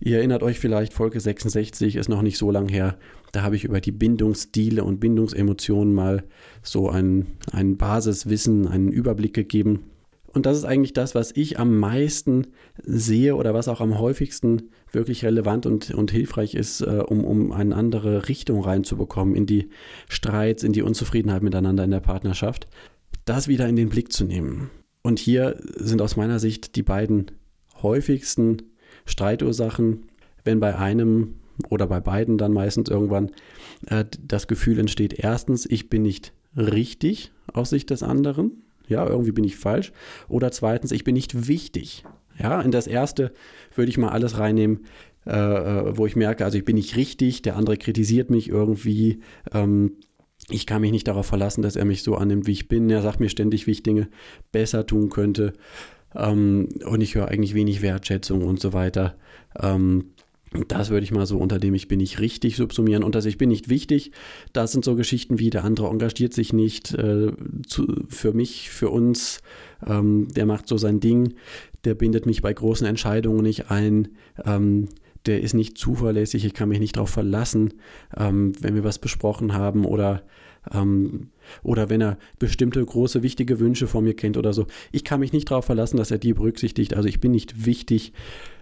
[0.00, 2.98] Ihr erinnert euch vielleicht, Folge 66 ist noch nicht so lang her.
[3.32, 6.24] Da habe ich über die Bindungsstile und Bindungsemotionen mal
[6.62, 9.84] so ein, ein Basiswissen, einen Überblick gegeben.
[10.34, 12.48] Und das ist eigentlich das, was ich am meisten
[12.82, 17.52] sehe oder was auch am häufigsten wirklich relevant und, und hilfreich ist, äh, um, um
[17.52, 19.68] eine andere Richtung reinzubekommen in die
[20.08, 22.66] Streits, in die Unzufriedenheit miteinander in der Partnerschaft.
[23.24, 24.70] Das wieder in den Blick zu nehmen.
[25.02, 27.30] Und hier sind aus meiner Sicht die beiden
[27.80, 28.73] häufigsten
[29.04, 30.04] Streitursachen,
[30.44, 31.34] wenn bei einem
[31.70, 33.30] oder bei beiden dann meistens irgendwann
[33.86, 39.32] äh, das Gefühl entsteht, erstens, ich bin nicht richtig aus Sicht des anderen, ja, irgendwie
[39.32, 39.92] bin ich falsch,
[40.28, 42.04] oder zweitens, ich bin nicht wichtig.
[42.38, 43.32] Ja, in das erste
[43.74, 44.80] würde ich mal alles reinnehmen,
[45.26, 49.20] äh, äh, wo ich merke, also ich bin nicht richtig, der andere kritisiert mich irgendwie,
[49.52, 49.92] ähm,
[50.50, 52.90] ich kann mich nicht darauf verlassen, dass er mich so annimmt, wie ich bin.
[52.90, 54.08] Er sagt mir ständig, wie ich Dinge
[54.52, 55.54] besser tun könnte.
[56.14, 59.14] Ähm, und ich höre eigentlich wenig Wertschätzung und so weiter.
[59.60, 60.06] Ähm,
[60.68, 63.02] das würde ich mal so unter dem Ich bin nicht richtig subsumieren.
[63.02, 64.12] Und das Ich bin nicht wichtig,
[64.52, 67.32] das sind so Geschichten wie der andere engagiert sich nicht äh,
[67.66, 69.40] zu, für mich, für uns,
[69.86, 71.34] ähm, der macht so sein Ding,
[71.84, 74.08] der bindet mich bei großen Entscheidungen nicht ein,
[74.44, 74.88] ähm,
[75.26, 77.74] der ist nicht zuverlässig, ich kann mich nicht darauf verlassen,
[78.16, 80.22] ähm, wenn wir was besprochen haben oder,
[80.72, 81.30] ähm,
[81.62, 84.66] oder wenn er bestimmte große, wichtige Wünsche von mir kennt oder so.
[84.92, 86.94] Ich kann mich nicht darauf verlassen, dass er die berücksichtigt.
[86.94, 88.12] Also ich bin nicht wichtig.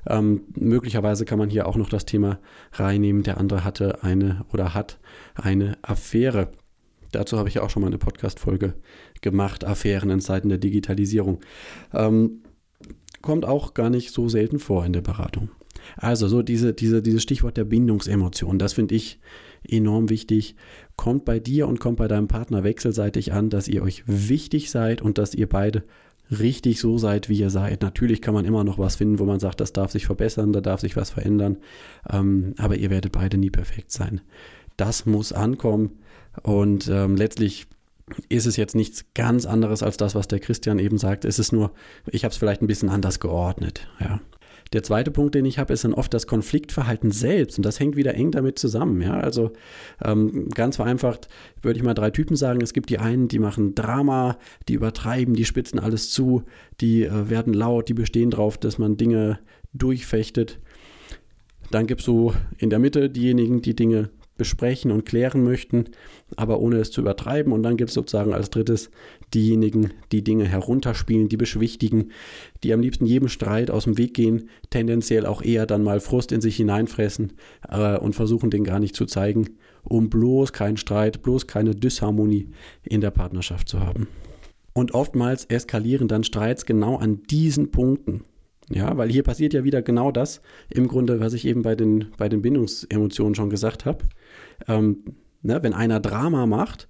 [0.06, 2.38] Ähm, möglicherweise kann man hier auch noch das Thema
[2.72, 4.98] reinnehmen, der andere hatte eine oder hat
[5.34, 6.50] eine Affäre.
[7.12, 8.74] Dazu habe ich ja auch schon mal eine Podcast-Folge
[9.20, 11.40] gemacht, Affären in Zeiten der Digitalisierung.
[11.92, 12.42] Ähm,
[13.20, 15.50] kommt auch gar nicht so selten vor in der Beratung.
[15.96, 19.20] Also so diese, diese, dieses Stichwort der Bindungsemotion, das finde ich
[19.68, 20.56] enorm wichtig.
[20.96, 25.02] Kommt bei dir und kommt bei deinem Partner wechselseitig an, dass ihr euch wichtig seid
[25.02, 25.84] und dass ihr beide
[26.30, 27.82] richtig so seid, wie ihr seid.
[27.82, 30.60] Natürlich kann man immer noch was finden, wo man sagt, das darf sich verbessern, da
[30.60, 31.58] darf sich was verändern,
[32.10, 34.20] ähm, aber ihr werdet beide nie perfekt sein.
[34.76, 35.98] Das muss ankommen
[36.42, 37.66] und ähm, letztlich
[38.28, 41.24] ist es jetzt nichts ganz anderes als das, was der Christian eben sagt.
[41.24, 41.72] Es ist nur,
[42.06, 43.88] ich habe es vielleicht ein bisschen anders geordnet.
[44.00, 44.20] Ja.
[44.72, 47.96] Der zweite Punkt, den ich habe, ist dann oft das Konfliktverhalten selbst und das hängt
[47.96, 49.00] wieder eng damit zusammen.
[49.02, 49.52] Ja, also
[50.02, 51.28] ähm, ganz vereinfacht
[51.60, 52.60] würde ich mal drei Typen sagen.
[52.62, 56.44] Es gibt die einen, die machen Drama, die übertreiben, die spitzen alles zu,
[56.80, 59.38] die äh, werden laut, die bestehen darauf, dass man Dinge
[59.74, 60.58] durchfechtet.
[61.70, 64.10] Dann gibt es so in der Mitte diejenigen, die Dinge
[64.42, 65.84] besprechen und klären möchten,
[66.34, 67.52] aber ohne es zu übertreiben.
[67.52, 68.90] Und dann gibt es sozusagen als drittes
[69.32, 72.10] diejenigen, die Dinge herunterspielen, die beschwichtigen,
[72.64, 76.32] die am liebsten jedem Streit aus dem Weg gehen, tendenziell auch eher dann mal Frust
[76.32, 77.34] in sich hineinfressen
[77.68, 79.50] äh, und versuchen, den gar nicht zu zeigen,
[79.84, 82.48] um bloß keinen Streit, bloß keine Disharmonie
[82.82, 84.08] in der Partnerschaft zu haben.
[84.72, 88.24] Und oftmals eskalieren dann Streits genau an diesen Punkten.
[88.70, 92.06] Ja, weil hier passiert ja wieder genau das, im Grunde, was ich eben bei den,
[92.16, 94.04] bei den Bindungsemotionen schon gesagt habe.
[94.68, 96.88] Ähm, ne, wenn einer Drama macht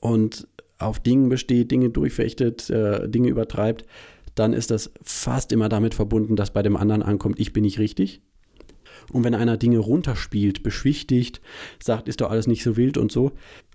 [0.00, 3.84] und auf Dingen besteht, Dinge durchfechtet, äh, Dinge übertreibt,
[4.34, 7.78] dann ist das fast immer damit verbunden, dass bei dem anderen ankommt, ich bin nicht
[7.78, 8.22] richtig.
[9.12, 11.40] Und wenn einer Dinge runterspielt, beschwichtigt,
[11.82, 13.32] sagt, ist doch alles nicht so wild und so,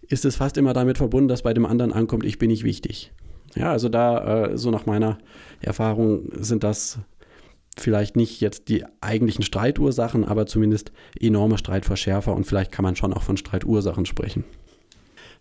[0.08, 3.12] ist es fast immer damit verbunden, dass bei dem anderen ankommt, ich bin nicht wichtig.
[3.56, 5.18] Ja, also da, äh, so nach meiner
[5.62, 7.00] Erfahrung, sind das
[7.78, 13.14] vielleicht nicht jetzt die eigentlichen Streitursachen, aber zumindest enorme Streitverschärfer und vielleicht kann man schon
[13.14, 14.46] auch von Streitursachen sprechen.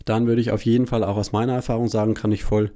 [0.05, 2.73] Dann würde ich auf jeden Fall auch aus meiner Erfahrung sagen, kann ich voll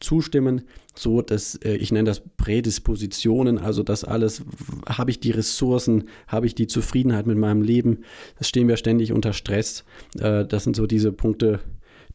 [0.00, 0.62] zustimmen,
[0.94, 4.42] so dass äh, ich nenne das Prädispositionen, also das alles,
[4.88, 8.00] habe ich die Ressourcen, habe ich die Zufriedenheit mit meinem Leben,
[8.38, 9.84] das stehen wir ständig unter Stress.
[10.18, 11.60] Äh, das sind so diese Punkte,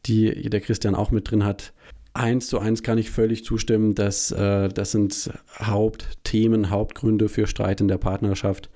[0.06, 1.72] die der Christian auch mit drin hat,
[2.18, 7.80] Eins zu eins kann ich völlig zustimmen, dass äh, das sind Hauptthemen, Hauptgründe für Streit
[7.80, 8.70] in der Partnerschaft.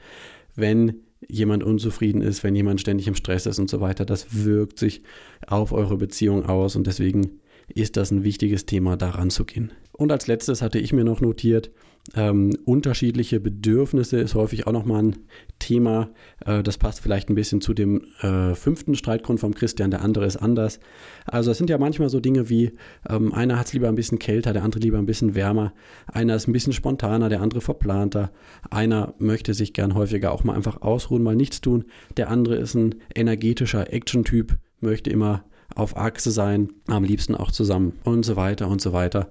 [0.55, 4.79] Wenn jemand unzufrieden ist, wenn jemand ständig im Stress ist und so weiter, das wirkt
[4.79, 5.03] sich
[5.45, 9.73] auf eure Beziehung aus und deswegen ist das ein wichtiges Thema, daran zu gehen.
[9.91, 11.73] Und als letztes hatte ich mir noch notiert,
[12.17, 15.17] ähm, unterschiedliche Bedürfnisse ist häufig auch nochmal ein
[15.61, 16.11] Thema.
[16.45, 20.27] Äh, das passt vielleicht ein bisschen zu dem äh, fünften Streitgrund vom Christian, der andere
[20.27, 20.81] ist anders.
[21.27, 22.73] Also es sind ja manchmal so Dinge wie,
[23.09, 25.73] ähm, einer hat es lieber ein bisschen kälter, der andere lieber ein bisschen wärmer,
[26.07, 28.33] einer ist ein bisschen spontaner, der andere verplanter,
[28.69, 31.85] einer möchte sich gern häufiger auch mal einfach ausruhen, mal nichts tun,
[32.17, 35.45] der andere ist ein energetischer Action-Typ, möchte immer
[35.77, 39.29] auf Achse sein, am liebsten auch zusammen und so weiter und so weiter.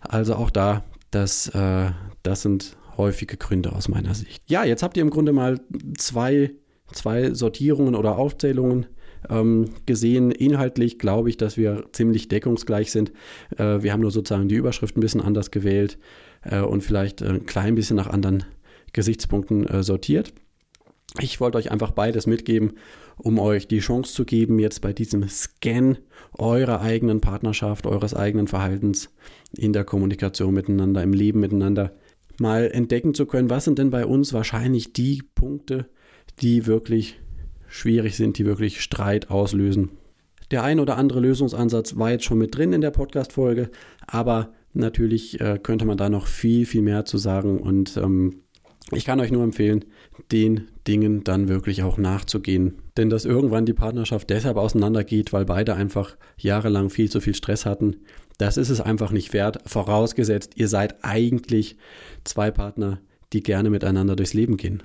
[0.00, 1.90] Also auch da das, äh,
[2.22, 4.42] das sind häufige Gründe aus meiner Sicht.
[4.50, 5.60] Ja, jetzt habt ihr im Grunde mal
[5.96, 6.52] zwei,
[6.92, 8.86] zwei Sortierungen oder Aufzählungen
[9.28, 10.30] ähm, gesehen.
[10.30, 13.12] Inhaltlich glaube ich, dass wir ziemlich deckungsgleich sind.
[13.56, 15.98] Äh, wir haben nur sozusagen die Überschrift ein bisschen anders gewählt
[16.42, 18.44] äh, und vielleicht ein klein bisschen nach anderen
[18.92, 20.32] Gesichtspunkten äh, sortiert.
[21.20, 22.72] Ich wollte euch einfach beides mitgeben,
[23.18, 25.98] um euch die Chance zu geben, jetzt bei diesem Scan
[26.38, 29.10] eurer eigenen Partnerschaft, eures eigenen Verhaltens
[29.54, 31.92] in der Kommunikation miteinander, im Leben miteinander,
[32.38, 35.86] mal entdecken zu können, was sind denn bei uns wahrscheinlich die Punkte,
[36.40, 37.20] die wirklich
[37.68, 39.90] schwierig sind, die wirklich Streit auslösen.
[40.50, 43.70] Der ein oder andere Lösungsansatz war jetzt schon mit drin in der Podcast-Folge,
[44.06, 48.42] aber natürlich äh, könnte man da noch viel, viel mehr zu sagen und ähm,
[48.90, 49.84] ich kann euch nur empfehlen,
[50.30, 52.74] den Dingen dann wirklich auch nachzugehen.
[52.96, 57.66] Denn dass irgendwann die Partnerschaft deshalb auseinandergeht, weil beide einfach jahrelang viel zu viel Stress
[57.66, 57.96] hatten,
[58.38, 59.58] das ist es einfach nicht wert.
[59.66, 61.76] Vorausgesetzt, ihr seid eigentlich
[62.24, 63.00] zwei Partner,
[63.32, 64.82] die gerne miteinander durchs Leben gehen.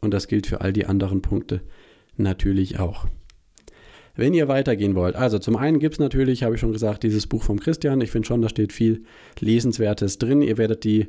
[0.00, 1.62] Und das gilt für all die anderen Punkte
[2.16, 3.06] natürlich auch.
[4.14, 7.26] Wenn ihr weitergehen wollt, also zum einen gibt es natürlich, habe ich schon gesagt, dieses
[7.26, 8.00] Buch vom Christian.
[8.02, 9.04] Ich finde schon, da steht viel
[9.40, 10.42] Lesenswertes drin.
[10.42, 11.08] Ihr werdet die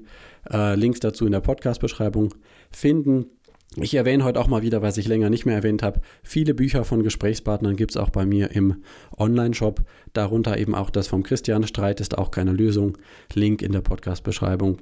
[0.49, 2.33] äh, Links dazu in der Podcast-Beschreibung
[2.71, 3.25] finden.
[3.75, 5.99] Ich erwähne heute auch mal wieder, was ich länger nicht mehr erwähnt habe.
[6.21, 8.83] Viele Bücher von Gesprächspartnern gibt es auch bei mir im
[9.17, 9.81] Online-Shop.
[10.13, 11.65] Darunter eben auch das vom Christian.
[11.65, 12.97] Streit ist auch keine Lösung.
[13.33, 14.77] Link in der Podcast-Beschreibung.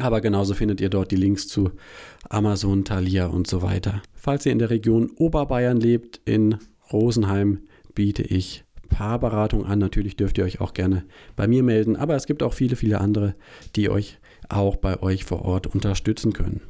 [0.00, 1.70] Aber genauso findet ihr dort die Links zu
[2.28, 4.02] Amazon, Thalia und so weiter.
[4.14, 6.58] Falls ihr in der Region Oberbayern lebt, in
[6.92, 7.60] Rosenheim,
[7.94, 9.78] biete ich Paarberatung an.
[9.78, 11.04] Natürlich dürft ihr euch auch gerne
[11.36, 13.34] bei mir melden, aber es gibt auch viele, viele andere,
[13.74, 16.60] die euch auch bei euch vor Ort unterstützen können.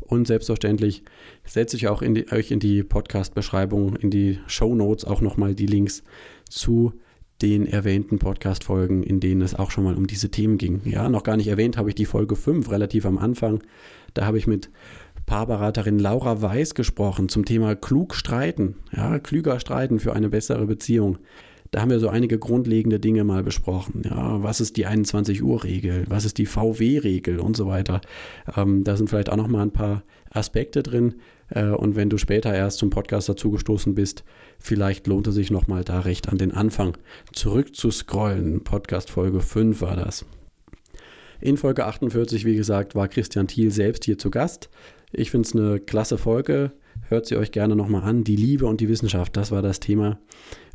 [0.00, 1.04] Und selbstverständlich
[1.44, 5.54] setze ich auch in die, euch in die Podcast-Beschreibung, in die Show Notes auch nochmal
[5.54, 6.02] die Links
[6.48, 6.92] zu
[7.42, 10.82] den erwähnten Podcast-Folgen, in denen es auch schon mal um diese Themen ging.
[10.84, 13.62] Ja, noch gar nicht erwähnt habe ich die Folge 5 relativ am Anfang.
[14.12, 14.70] Da habe ich mit
[15.30, 18.74] Paarberaterin Laura Weiß gesprochen zum Thema klug streiten.
[18.90, 21.18] Ja, klüger streiten für eine bessere Beziehung.
[21.70, 24.02] Da haben wir so einige grundlegende Dinge mal besprochen.
[24.04, 26.04] Ja, was ist die 21 Uhr Regel?
[26.08, 28.00] Was ist die VW Regel und so weiter?
[28.56, 31.14] Ähm, da sind vielleicht auch noch mal ein paar Aspekte drin.
[31.48, 34.24] Äh, und wenn du später erst zum Podcast dazugestoßen bist,
[34.58, 36.98] vielleicht lohnt es sich noch mal da recht an den Anfang
[37.32, 38.64] zurück zu scrollen.
[38.64, 40.24] Podcast Folge 5 war das.
[41.40, 44.68] In Folge 48, wie gesagt, war Christian Thiel selbst hier zu Gast.
[45.12, 46.72] Ich finde es eine klasse Folge.
[47.08, 48.22] Hört sie euch gerne nochmal an.
[48.24, 50.18] Die Liebe und die Wissenschaft, das war das Thema.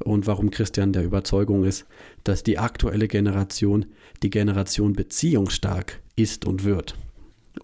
[0.04, 1.86] Und warum Christian der Überzeugung ist,
[2.24, 3.86] dass die aktuelle Generation
[4.24, 6.95] die Generation beziehungsstark ist und wird.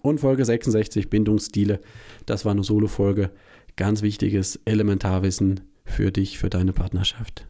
[0.00, 1.80] Und Folge 66, Bindungsstile,
[2.24, 3.30] das war eine Solo-Folge.
[3.76, 7.46] Ganz wichtiges Elementarwissen für dich, für deine Partnerschaft.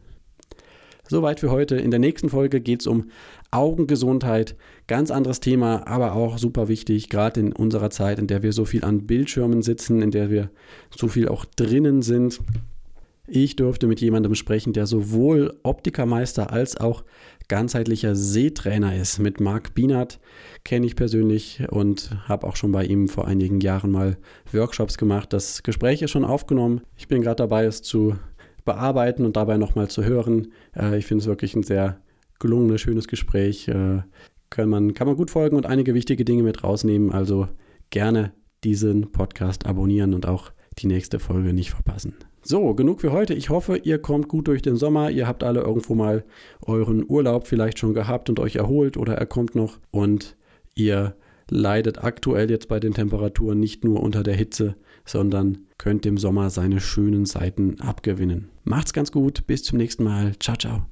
[1.07, 1.75] Soweit für heute.
[1.75, 3.09] In der nächsten Folge geht es um
[3.53, 4.55] Augengesundheit.
[4.87, 8.65] Ganz anderes Thema, aber auch super wichtig, gerade in unserer Zeit, in der wir so
[8.65, 10.49] viel an Bildschirmen sitzen, in der wir
[10.95, 12.39] so viel auch drinnen sind.
[13.25, 17.05] Ich durfte mit jemandem sprechen, der sowohl Optikermeister als auch
[17.47, 19.19] ganzheitlicher Sehtrainer ist.
[19.19, 20.19] Mit Marc Bienert
[20.65, 24.17] kenne ich persönlich und habe auch schon bei ihm vor einigen Jahren mal
[24.51, 25.31] Workshops gemacht.
[25.31, 26.81] Das Gespräch ist schon aufgenommen.
[26.97, 28.15] Ich bin gerade dabei, es zu
[28.65, 30.51] bearbeiten und dabei nochmal zu hören.
[30.75, 32.01] Äh, ich finde es wirklich ein sehr
[32.39, 33.67] gelungenes, schönes Gespräch.
[33.67, 34.01] Äh,
[34.49, 37.11] kann, man, kann man gut folgen und einige wichtige Dinge mit rausnehmen.
[37.11, 37.47] Also
[37.89, 42.15] gerne diesen Podcast abonnieren und auch die nächste Folge nicht verpassen.
[42.41, 43.33] So, genug für heute.
[43.33, 45.09] Ich hoffe, ihr kommt gut durch den Sommer.
[45.09, 46.25] Ihr habt alle irgendwo mal
[46.61, 50.35] euren Urlaub vielleicht schon gehabt und euch erholt oder er kommt noch und
[50.75, 51.15] ihr
[51.49, 56.49] leidet aktuell jetzt bei den Temperaturen nicht nur unter der Hitze, sondern könnt dem Sommer
[56.49, 58.49] seine schönen Seiten abgewinnen.
[58.63, 60.33] Macht's ganz gut, bis zum nächsten Mal.
[60.39, 60.85] Ciao, ciao.